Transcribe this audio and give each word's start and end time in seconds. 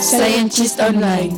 Scientist 0.00 0.80
Online. 0.80 1.36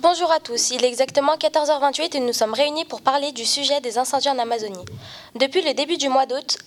Bonjour 0.00 0.30
à 0.30 0.40
tous, 0.40 0.70
il 0.70 0.84
est 0.84 0.88
exactement 0.88 1.34
14h28 1.36 2.16
et 2.16 2.20
nous 2.20 2.32
sommes 2.32 2.54
réunis 2.54 2.84
pour 2.84 3.02
parler 3.02 3.32
du 3.32 3.44
sujet 3.44 3.80
des 3.80 3.98
incendies 3.98 4.30
en 4.30 4.38
Amazonie. 4.38 4.84
Depuis 5.34 5.62
le 5.62 5.74
début 5.74 5.96
du 5.96 6.08
mois 6.08 6.26
d'août, 6.26 6.58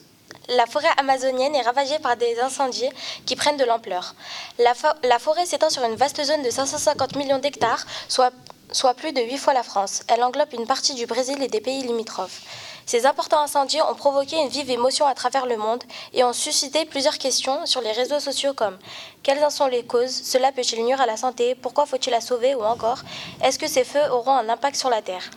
la 0.50 0.66
forêt 0.66 0.90
amazonienne 0.98 1.56
est 1.56 1.62
ravagée 1.62 2.00
par 2.00 2.18
des 2.18 2.40
incendies 2.40 2.90
qui 3.26 3.36
prennent 3.36 3.58
de 3.58 3.66
l'ampleur. 3.66 4.16
La, 4.58 4.74
la, 5.04 5.20
forêt 5.20 5.46
s'étend 5.46 5.70
sur 5.70 5.84
une 5.84 5.96
vaste 5.96 6.24
zone 6.24 6.44
de 6.44 6.50
550 6.50 7.16
millions 7.16 7.40
d'hectares, 7.40 7.86
soit, 8.08 8.34
soit 8.72 8.94
plus 8.94 9.14
de 9.14 9.22
8 9.22 9.38
fois 9.38 9.54
la 9.54 9.64
France. 9.64 10.04
Elle 10.08 10.24
englobe 10.24 10.54
une 10.54 10.68
partie 10.68 10.94
du 10.94 11.06
Brésil 11.06 11.42
et 11.42 11.48
des 11.48 11.62
pays 11.62 11.82
limitrophes. 11.84 12.42
Ces 12.86 13.06
importants 13.06 13.42
incendies 13.42 13.82
ont 13.82 13.94
provoqué 13.94 14.36
une 14.38 14.48
vive 14.48 14.72
émotion 14.72 15.06
à 15.06 15.14
travers 15.14 15.46
le 15.46 15.58
monde 15.58 15.84
et 16.14 16.24
ont 16.24 16.34
suscité 16.34 16.86
plusieurs 16.86 17.20
questions 17.20 17.66
sur 17.66 17.82
les 17.82 17.92
réseaux 17.92 18.20
sociaux 18.20 18.54
comme 18.54 18.78
quelles 19.22 19.44
en 19.44 19.52
sont 19.52 19.68
les 19.68 19.84
causes, 19.84 20.10
cela 20.24 20.52
peut-il 20.52 20.84
nuire 20.84 21.00
à 21.00 21.06
la 21.06 21.16
santé, 21.16 21.54
pourquoi 21.54 21.86
faut-il 21.86 22.12
la 22.12 22.22
sauver? 22.22 22.56
ou 22.56 22.64
encore 22.64 23.00
est-ce 23.44 23.60
que 23.60 23.68
ces 23.68 23.84
feux 23.84 24.10
auront 24.12 24.32
un 24.34 24.50
impact 24.50 24.76
sur 24.76 24.90
la 24.90 25.04
Terre? 25.04 25.30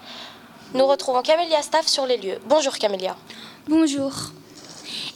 Nous 0.72 0.86
retrouvons 0.86 1.20
Camélia 1.20 1.60
Staff 1.60 1.86
sur 1.86 2.06
les 2.06 2.16
lieux. 2.16 2.38
Bonjour 2.46 2.78
Camélia. 2.78 3.16
Bonjour. 3.68 4.12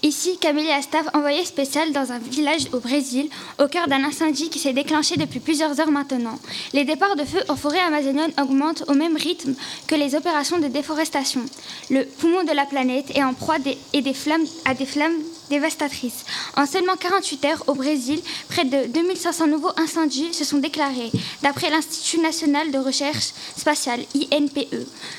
Ici, 0.02 0.38
Camille 0.38 0.70
Staff, 0.82 1.06
envoyée 1.14 1.44
spéciale 1.44 1.92
dans 1.92 2.12
un 2.12 2.18
village 2.18 2.68
au 2.72 2.80
Brésil, 2.80 3.28
au 3.58 3.66
cœur 3.66 3.88
d'un 3.88 4.04
incendie 4.04 4.50
qui 4.50 4.58
s'est 4.58 4.74
déclenché 4.74 5.16
depuis 5.16 5.40
plusieurs 5.40 5.80
heures 5.80 5.90
maintenant. 5.90 6.38
Les 6.74 6.84
départs 6.84 7.16
de 7.16 7.24
feu 7.24 7.40
en 7.48 7.56
forêt 7.56 7.80
amazonienne 7.80 8.32
augmentent 8.40 8.84
au 8.88 8.94
même 8.94 9.16
rythme 9.16 9.54
que 9.86 9.94
les 9.94 10.14
opérations 10.14 10.58
de 10.58 10.68
déforestation. 10.68 11.40
Le 11.90 12.04
poumon 12.04 12.44
de 12.44 12.52
la 12.52 12.66
planète 12.66 13.10
est 13.16 13.24
en 13.24 13.32
proie 13.32 13.56
et 13.92 14.02
des 14.02 14.14
flammes, 14.14 14.46
à 14.64 14.74
des 14.74 14.86
flammes 14.86 15.16
dévastatrices. 15.50 16.24
En 16.56 16.66
seulement 16.66 16.96
48 16.96 17.44
heures, 17.46 17.64
au 17.66 17.74
Brésil, 17.74 18.20
près 18.48 18.64
de 18.64 18.86
2500 18.86 19.46
nouveaux 19.46 19.72
incendies 19.76 20.32
se 20.32 20.44
sont 20.44 20.58
déclarés, 20.58 21.10
d'après 21.42 21.70
l'Institut 21.70 22.20
national 22.20 22.70
de 22.70 22.78
recherche 22.78 23.32
spatiale, 23.56 24.00
INPE, 24.32 24.66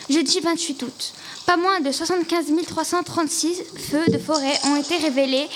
jeudi 0.09 0.39
28 0.39 0.83
août. 0.83 1.13
Pas 1.45 1.57
moins 1.57 1.79
de 1.79 1.91
75 1.91 2.45
336 2.67 3.63
feux 3.89 4.11
de 4.11 4.17
forêt 4.17 4.59
ont 4.65 4.75
été 4.75 4.97
révélés 4.97 5.47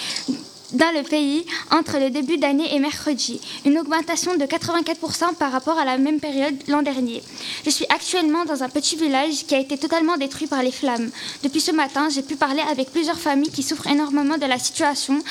dans 0.73 0.91
le 0.95 1.03
pays 1.03 1.45
entre 1.71 1.97
le 1.99 2.09
début 2.09 2.37
d'année 2.37 2.73
et 2.75 2.79
mercredi, 2.79 3.39
une 3.65 3.77
augmentation 3.77 4.35
de 4.35 4.45
84% 4.45 5.35
par 5.35 5.51
rapport 5.51 5.77
à 5.77 5.85
la 5.85 5.97
même 5.97 6.19
période 6.19 6.55
l'an 6.67 6.81
dernier. 6.81 7.23
Je 7.65 7.69
suis 7.69 7.85
actuellement 7.89 8.45
dans 8.45 8.63
un 8.63 8.69
petit 8.69 8.95
village 8.95 9.45
qui 9.45 9.55
a 9.55 9.59
été 9.59 9.77
totalement 9.77 10.17
détruit 10.17 10.47
par 10.47 10.63
les 10.63 10.71
flammes. 10.71 11.09
Depuis 11.43 11.61
ce 11.61 11.71
matin, 11.71 12.09
j'ai 12.09 12.21
pu 12.21 12.35
parler 12.35 12.61
avec 12.69 12.91
plusieurs 12.91 13.19
familles 13.19 13.51
qui 13.51 13.63
souffrent 13.63 13.87
énormément 13.87 14.37
de 14.37 14.45
la 14.45 14.59
situation. 14.59 15.21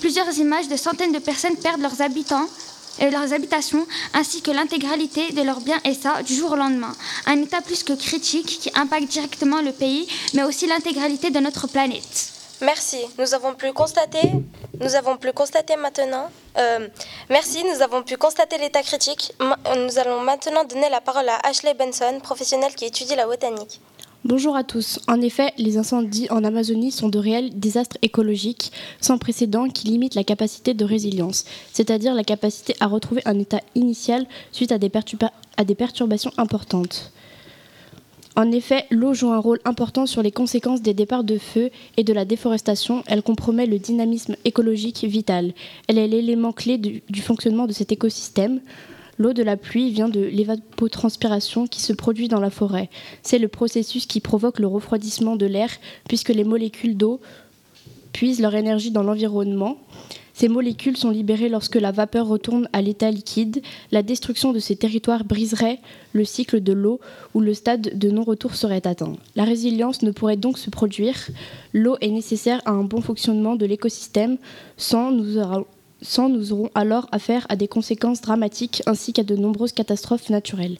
Plusieurs 0.00 0.36
images 0.38 0.68
de 0.68 0.76
centaines 0.76 1.12
de 1.12 1.18
personnes 1.18 1.56
perdent 1.56 1.80
leurs 1.80 2.02
habitants 2.02 2.46
et 3.00 3.10
leurs 3.10 3.32
habitations, 3.32 3.86
ainsi 4.12 4.40
que 4.40 4.50
l'intégralité 4.50 5.32
de 5.32 5.42
leurs 5.42 5.60
biens 5.60 5.80
et 5.84 5.94
ça 5.94 6.22
du 6.22 6.34
jour 6.34 6.52
au 6.52 6.56
lendemain. 6.56 6.94
Un 7.26 7.40
état 7.42 7.60
plus 7.60 7.82
que 7.82 7.92
critique 7.92 8.58
qui 8.60 8.70
impacte 8.74 9.08
directement 9.08 9.60
le 9.60 9.72
pays, 9.72 10.06
mais 10.34 10.44
aussi 10.44 10.66
l'intégralité 10.66 11.30
de 11.30 11.40
notre 11.40 11.66
planète. 11.66 12.33
Merci. 12.64 12.96
Nous 13.18 13.34
avons 13.34 13.54
pu 13.54 13.72
constater, 13.72 14.22
constater 15.32 15.76
maintenant. 15.76 16.30
Euh. 16.56 16.88
Nous 17.64 17.82
l'état 18.58 18.82
critique. 18.82 19.34
Allons 19.38 20.20
maintenant 20.20 20.64
donner 20.64 20.88
la 20.88 21.02
parole 21.02 21.28
à 21.28 21.46
Ashley 21.46 21.74
Benson, 21.74 22.20
professionnelle 22.22 22.74
qui 22.74 22.86
étudie 22.86 23.16
la 23.16 23.26
botanique. 23.26 23.80
Bonjour 24.24 24.56
à 24.56 24.64
tous. 24.64 24.98
En 25.08 25.20
effet, 25.20 25.52
les 25.58 25.76
incendies 25.76 26.28
en 26.30 26.42
Amazonie 26.42 26.90
sont 26.90 27.10
de 27.10 27.18
réels 27.18 27.58
désastres 27.58 27.98
écologiques 28.00 28.72
sans 28.98 29.18
précédent 29.18 29.68
qui 29.68 29.88
limitent 29.88 30.14
la 30.14 30.24
capacité 30.24 30.72
de 30.72 30.86
résilience, 30.86 31.44
c'est-à-dire 31.74 32.14
la 32.14 32.24
capacité 32.24 32.74
à 32.80 32.86
retrouver 32.86 33.20
un 33.26 33.38
état 33.38 33.60
initial 33.74 34.26
suite 34.52 34.72
à 34.72 34.78
des 34.78 35.74
perturbations 35.74 36.32
importantes. 36.38 37.12
En 38.36 38.50
effet, 38.50 38.86
l'eau 38.90 39.14
joue 39.14 39.30
un 39.30 39.38
rôle 39.38 39.60
important 39.64 40.06
sur 40.06 40.20
les 40.20 40.32
conséquences 40.32 40.82
des 40.82 40.94
départs 40.94 41.22
de 41.22 41.38
feu 41.38 41.70
et 41.96 42.02
de 42.02 42.12
la 42.12 42.24
déforestation. 42.24 43.04
Elle 43.06 43.22
compromet 43.22 43.66
le 43.66 43.78
dynamisme 43.78 44.34
écologique 44.44 45.04
vital. 45.04 45.52
Elle 45.86 45.98
est 45.98 46.08
l'élément 46.08 46.52
clé 46.52 46.76
du, 46.76 47.22
fonctionnement 47.22 47.66
de 47.66 47.72
cet 47.72 47.92
écosystème. 47.92 48.60
L'eau 49.18 49.32
de 49.32 49.44
la 49.44 49.56
pluie 49.56 49.90
vient 49.90 50.08
de 50.08 50.20
l'évapotranspiration 50.20 51.68
qui 51.68 51.80
se 51.80 51.92
produit 51.92 52.26
dans 52.26 52.40
la 52.40 52.50
forêt. 52.50 52.90
C'est 53.22 53.38
le 53.38 53.46
processus 53.46 54.06
qui 54.06 54.18
provoque 54.18 54.58
le 54.58 54.66
refroidissement 54.66 55.36
de 55.36 55.46
l'air 55.46 55.70
puisque 56.08 56.30
les 56.30 56.42
molécules 56.42 56.96
d'eau 56.96 57.20
puisent 58.12 58.40
leur 58.40 58.56
énergie 58.56 58.90
dans 58.90 59.04
l'environnement. 59.04 59.78
Ces 60.34 60.48
molécules 60.48 60.96
sont 60.96 61.10
libérées 61.10 61.48
lorsque 61.48 61.76
la 61.76 61.92
vapeur 61.92 62.26
retourne 62.26 62.68
à 62.72 62.82
l'état 62.82 63.10
liquide. 63.10 63.62
La 63.92 64.02
destruction 64.02 64.52
de 64.52 64.58
ces 64.58 64.74
territoires 64.74 65.24
briserait 65.24 65.78
le 66.12 66.24
cycle 66.24 66.60
de 66.60 66.72
l'eau 66.72 66.98
où 67.34 67.40
le 67.40 67.54
stade 67.54 67.96
de 67.96 68.10
non-retour 68.10 68.56
serait 68.56 68.84
atteint. 68.84 69.12
La 69.36 69.44
résilience 69.44 70.02
ne 70.02 70.10
pourrait 70.10 70.36
donc 70.36 70.58
se 70.58 70.70
produire. 70.70 71.14
L'eau 71.72 71.96
est 72.00 72.10
nécessaire 72.10 72.60
à 72.64 72.72
un 72.72 72.82
bon 72.82 73.00
fonctionnement 73.00 73.54
de 73.54 73.64
l'écosystème. 73.64 74.38
Sans 74.76 75.12
nous, 75.12 75.38
aurons 76.52 76.70
alors 76.74 77.06
affaire 77.12 77.46
à 77.48 77.54
des 77.54 77.68
conséquences 77.68 78.20
dramatiques 78.20 78.82
ainsi 78.86 79.12
qu'à 79.12 79.22
de 79.22 79.36
nombreuses 79.36 79.72
catastrophes 79.72 80.30
naturelles. 80.30 80.78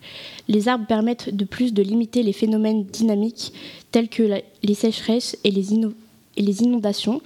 Les 0.49 0.67
arbres 0.67 0.87
permettent 0.87 1.35
de 1.35 1.45
plus 1.45 1.73
de 1.73 1.83
limiter 1.83 2.25
les 2.25 2.33
phénomènes 2.33 2.85
dynamiques 2.87 3.53
tels 3.93 4.09
que 4.09 4.41
les 4.65 4.75
sécheresses 4.75 5.39
et 5.45 5.53
les 5.53 6.63
inondations. 6.63 7.23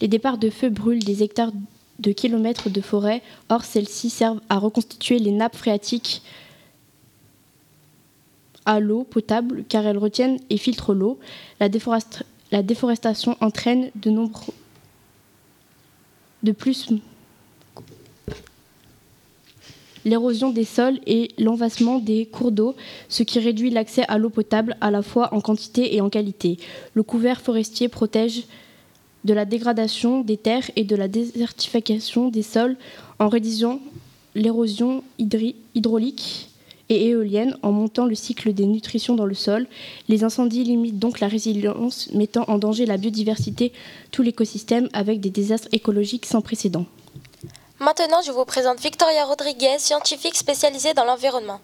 Les 0.00 0.08
départs 0.08 0.38
de 0.38 0.50
feu 0.50 0.70
brûlent 0.70 1.04
des 1.04 1.22
hectares 1.22 1.52
de 1.98 2.12
kilomètres 2.12 2.70
de 2.70 2.80
forêt, 2.80 3.22
or 3.48 3.64
celles-ci 3.64 4.10
servent 4.10 4.40
à 4.48 4.58
reconstituer 4.58 5.18
les 5.18 5.32
nappes 5.32 5.56
phréatiques 5.56 6.22
à 8.64 8.80
l'eau 8.80 9.04
potable 9.04 9.64
car 9.68 9.86
elles 9.86 9.98
retiennent 9.98 10.38
et 10.50 10.58
filtrent 10.58 10.94
l'eau. 10.94 11.18
La, 11.58 11.68
déforestation 12.62 13.36
entraîne 13.40 13.90
de 13.96 14.10
nombreux 14.10 14.54
plus 16.52 16.90
l'érosion 20.04 20.50
des 20.50 20.64
sols 20.64 21.00
et 21.06 21.32
l'envasement 21.38 21.98
des 21.98 22.26
cours 22.26 22.52
d'eau, 22.52 22.74
ce 23.08 23.22
qui 23.22 23.38
réduit 23.40 23.70
l'accès 23.70 24.04
à 24.08 24.18
l'eau 24.18 24.30
potable 24.30 24.76
à 24.80 24.90
la 24.90 25.02
fois 25.02 25.34
en 25.34 25.40
quantité 25.40 25.94
et 25.96 26.00
en 26.00 26.08
qualité. 26.08 26.58
Le 26.94 27.02
couvert 27.02 27.40
forestier 27.40 27.88
protège 27.88 28.44
de 29.24 29.34
la 29.34 29.44
dégradation 29.44 30.20
des 30.20 30.36
terres 30.36 30.70
et 30.76 30.84
de 30.84 30.96
la 30.96 31.08
désertification 31.08 32.28
des 32.28 32.42
sols 32.42 32.76
en 33.18 33.28
réduisant 33.28 33.80
l'érosion 34.34 35.02
hydraulique 35.18 36.48
et 36.88 37.08
éolienne 37.08 37.56
en 37.62 37.72
montant 37.72 38.06
le 38.06 38.14
cycle 38.14 38.52
des 38.52 38.66
nutritions 38.66 39.14
dans 39.14 39.26
le 39.26 39.34
sol. 39.34 39.66
Les 40.08 40.24
incendies 40.24 40.64
limitent 40.64 40.98
donc 40.98 41.20
la 41.20 41.28
résilience, 41.28 42.08
mettant 42.12 42.44
en 42.48 42.58
danger 42.58 42.86
la 42.86 42.96
biodiversité, 42.96 43.72
tout 44.10 44.22
l'écosystème 44.22 44.88
avec 44.92 45.20
des 45.20 45.30
désastres 45.30 45.68
écologiques 45.72 46.26
sans 46.26 46.40
précédent. 46.40 46.86
Maintenant, 47.80 48.22
je 48.26 48.32
vous 48.32 48.44
présente 48.44 48.80
Victoria 48.80 49.24
Rodriguez, 49.24 49.78
scientifique 49.78 50.36
spécialisée 50.36 50.94
dans 50.94 51.04
l'environnement. 51.04 51.60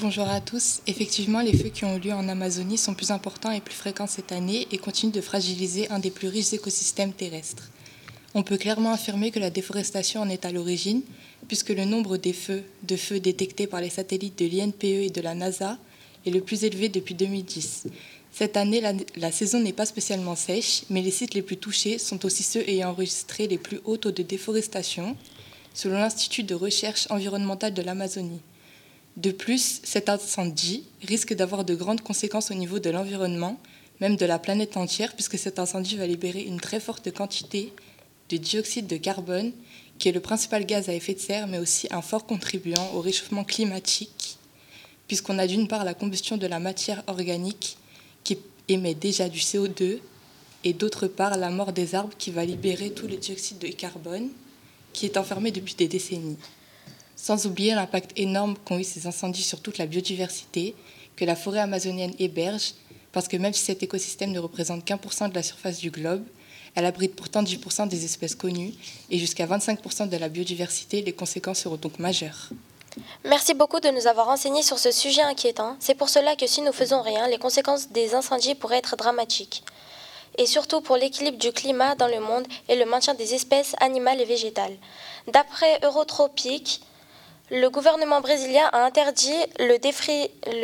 Bonjour 0.00 0.28
à 0.28 0.40
tous. 0.40 0.80
Effectivement, 0.86 1.40
les 1.40 1.56
feux 1.56 1.70
qui 1.70 1.84
ont 1.84 1.96
eu 1.96 1.98
lieu 1.98 2.12
en 2.12 2.28
Amazonie 2.28 2.78
sont 2.78 2.94
plus 2.94 3.10
importants 3.10 3.50
et 3.50 3.60
plus 3.60 3.74
fréquents 3.74 4.06
cette 4.06 4.30
année 4.30 4.68
et 4.70 4.78
continuent 4.78 5.10
de 5.10 5.20
fragiliser 5.20 5.90
un 5.90 5.98
des 5.98 6.12
plus 6.12 6.28
riches 6.28 6.52
écosystèmes 6.52 7.12
terrestres. 7.12 7.68
On 8.32 8.44
peut 8.44 8.58
clairement 8.58 8.92
affirmer 8.92 9.32
que 9.32 9.40
la 9.40 9.50
déforestation 9.50 10.20
en 10.20 10.28
est 10.28 10.44
à 10.44 10.52
l'origine, 10.52 11.02
puisque 11.48 11.70
le 11.70 11.84
nombre 11.84 12.16
des 12.16 12.32
feux, 12.32 12.62
de 12.84 12.94
feux 12.94 13.18
détectés 13.18 13.66
par 13.66 13.80
les 13.80 13.90
satellites 13.90 14.38
de 14.38 14.46
l'INPE 14.46 14.84
et 14.84 15.10
de 15.10 15.20
la 15.20 15.34
NASA 15.34 15.76
est 16.24 16.30
le 16.30 16.42
plus 16.42 16.62
élevé 16.62 16.88
depuis 16.88 17.16
2010. 17.16 17.88
Cette 18.32 18.56
année, 18.56 18.80
la, 18.80 18.92
la 19.16 19.32
saison 19.32 19.58
n'est 19.58 19.72
pas 19.72 19.86
spécialement 19.86 20.36
sèche, 20.36 20.82
mais 20.90 21.02
les 21.02 21.10
sites 21.10 21.34
les 21.34 21.42
plus 21.42 21.56
touchés 21.56 21.98
sont 21.98 22.24
aussi 22.24 22.44
ceux 22.44 22.62
ayant 22.68 22.90
enregistré 22.90 23.48
les 23.48 23.58
plus 23.58 23.80
hauts 23.84 23.96
taux 23.96 24.12
de 24.12 24.22
déforestation, 24.22 25.16
selon 25.74 25.98
l'Institut 25.98 26.44
de 26.44 26.54
recherche 26.54 27.08
environnementale 27.10 27.74
de 27.74 27.82
l'Amazonie. 27.82 28.42
De 29.18 29.32
plus, 29.32 29.80
cet 29.82 30.08
incendie 30.08 30.84
risque 31.02 31.34
d'avoir 31.34 31.64
de 31.64 31.74
grandes 31.74 32.02
conséquences 32.02 32.52
au 32.52 32.54
niveau 32.54 32.78
de 32.78 32.88
l'environnement, 32.88 33.58
même 34.00 34.14
de 34.14 34.24
la 34.24 34.38
planète 34.38 34.76
entière, 34.76 35.12
puisque 35.14 35.36
cet 35.36 35.58
incendie 35.58 35.96
va 35.96 36.06
libérer 36.06 36.42
une 36.42 36.60
très 36.60 36.78
forte 36.78 37.12
quantité 37.12 37.72
de 38.28 38.36
dioxyde 38.36 38.86
de 38.86 38.96
carbone, 38.96 39.50
qui 39.98 40.08
est 40.08 40.12
le 40.12 40.20
principal 40.20 40.64
gaz 40.64 40.88
à 40.88 40.94
effet 40.94 41.14
de 41.14 41.18
serre, 41.18 41.48
mais 41.48 41.58
aussi 41.58 41.88
un 41.90 42.00
fort 42.00 42.26
contribuant 42.26 42.92
au 42.94 43.00
réchauffement 43.00 43.42
climatique, 43.42 44.38
puisqu'on 45.08 45.40
a 45.40 45.48
d'une 45.48 45.66
part 45.66 45.84
la 45.84 45.94
combustion 45.94 46.36
de 46.36 46.46
la 46.46 46.60
matière 46.60 47.02
organique 47.08 47.76
qui 48.22 48.38
émet 48.68 48.94
déjà 48.94 49.28
du 49.28 49.40
CO2, 49.40 49.98
et 50.62 50.72
d'autre 50.72 51.08
part 51.08 51.36
la 51.36 51.50
mort 51.50 51.72
des 51.72 51.96
arbres 51.96 52.14
qui 52.16 52.30
va 52.30 52.44
libérer 52.44 52.90
tous 52.90 53.08
les 53.08 53.16
dioxydes 53.16 53.58
de 53.58 53.66
carbone 53.66 54.28
qui 54.92 55.06
est 55.06 55.16
enfermé 55.16 55.50
depuis 55.50 55.74
des 55.74 55.88
décennies. 55.88 56.38
Sans 57.20 57.46
oublier 57.46 57.74
l'impact 57.74 58.12
énorme 58.16 58.56
qu'ont 58.64 58.78
eu 58.78 58.84
ces 58.84 59.08
incendies 59.08 59.42
sur 59.42 59.60
toute 59.60 59.76
la 59.76 59.86
biodiversité, 59.86 60.76
que 61.16 61.24
la 61.24 61.34
forêt 61.34 61.58
amazonienne 61.58 62.14
héberge, 62.20 62.74
parce 63.10 63.26
que 63.26 63.36
même 63.36 63.52
si 63.52 63.64
cet 63.64 63.82
écosystème 63.82 64.30
ne 64.30 64.38
représente 64.38 64.84
qu'un 64.84 64.98
pour 64.98 65.12
cent 65.12 65.28
de 65.28 65.34
la 65.34 65.42
surface 65.42 65.78
du 65.78 65.90
globe, 65.90 66.24
elle 66.76 66.84
abrite 66.84 67.16
pourtant 67.16 67.42
10% 67.42 67.88
des 67.88 68.04
espèces 68.04 68.36
connues 68.36 68.72
et 69.10 69.18
jusqu'à 69.18 69.46
25% 69.46 70.08
de 70.08 70.16
la 70.16 70.28
biodiversité, 70.28 71.02
les 71.02 71.12
conséquences 71.12 71.58
seront 71.58 71.76
donc 71.76 71.98
majeures. 71.98 72.50
Merci 73.24 73.52
beaucoup 73.52 73.80
de 73.80 73.88
nous 73.88 74.06
avoir 74.06 74.26
renseignés 74.26 74.62
sur 74.62 74.78
ce 74.78 74.92
sujet 74.92 75.22
inquiétant. 75.22 75.76
C'est 75.80 75.96
pour 75.96 76.08
cela 76.08 76.36
que 76.36 76.46
si 76.46 76.62
nous 76.62 76.72
faisons 76.72 77.02
rien, 77.02 77.26
les 77.26 77.38
conséquences 77.38 77.90
des 77.90 78.14
incendies 78.14 78.54
pourraient 78.54 78.78
être 78.78 78.96
dramatiques. 78.96 79.64
Et 80.36 80.46
surtout 80.46 80.80
pour 80.80 80.96
l'équilibre 80.96 81.38
du 81.38 81.50
climat 81.50 81.96
dans 81.96 82.06
le 82.06 82.20
monde 82.20 82.46
et 82.68 82.76
le 82.76 82.84
maintien 82.84 83.14
des 83.14 83.34
espèces 83.34 83.74
animales 83.80 84.20
et 84.20 84.24
végétales. 84.24 84.76
D'après 85.26 85.80
Eurotropique, 85.82 86.80
le 87.50 87.68
gouvernement 87.70 88.20
brésilien 88.20 88.68
a 88.72 88.84
interdit 88.84 89.36
le, 89.58 89.78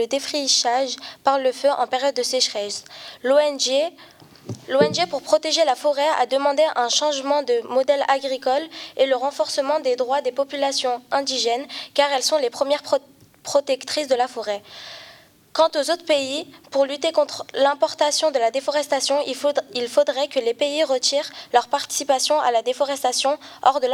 défrichage 0.06 0.96
par 1.22 1.38
le 1.38 1.52
feu 1.52 1.70
en 1.78 1.86
période 1.86 2.14
de 2.14 2.22
sécheresse. 2.22 2.84
L'ONG 3.22 3.90
pour 5.08 5.22
protéger 5.22 5.64
la 5.64 5.74
forêt 5.74 6.08
a 6.20 6.26
demandé 6.26 6.62
un 6.76 6.88
changement 6.88 7.42
de 7.42 7.66
modèle 7.68 8.04
agricole 8.08 8.62
et 8.96 9.06
le 9.06 9.16
renforcement 9.16 9.80
des 9.80 9.96
droits 9.96 10.20
des 10.20 10.32
populations 10.32 11.02
indigènes 11.10 11.66
car 11.94 12.10
elles 12.12 12.22
sont 12.22 12.38
les 12.38 12.50
premières 12.50 12.82
protectrices 13.42 14.08
de 14.08 14.14
la 14.14 14.28
forêt. 14.28 14.62
Quant 15.54 15.70
aux 15.76 15.88
autres 15.88 16.04
pays, 16.04 16.52
pour 16.72 16.84
lutter 16.84 17.12
contre 17.12 17.46
l'importation 17.54 18.32
de 18.32 18.40
la 18.40 18.50
déforestation, 18.50 19.20
il, 19.24 19.36
faudrait 19.88 20.26
que 20.26 20.40
les 20.40 20.52
pays 20.52 20.82
retirent 20.82 21.30
leur 21.52 21.68
participation 21.68 22.40
à 22.40 22.50
la 22.50 22.62
déforestation 22.62 23.38
hors 23.62 23.78
de, 23.78 23.86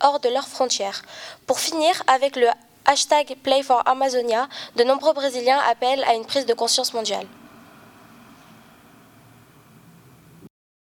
hors 0.00 0.20
leurs 0.24 0.48
frontières. 0.48 1.02
Pour 1.46 1.60
finir, 1.60 2.02
avec 2.06 2.34
le 2.34 2.48
hashtag 2.86 3.36
Play 3.42 3.62
for 3.62 3.82
Amazonia, 3.86 4.48
de 4.76 4.84
nombreux 4.84 5.12
Brésiliens 5.12 5.60
appellent 5.68 6.02
à 6.04 6.14
une 6.14 6.24
prise 6.24 6.46
de 6.46 6.54
conscience 6.54 6.94
mondiale. 6.94 7.26